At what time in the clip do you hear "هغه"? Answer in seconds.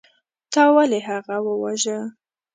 1.09-1.37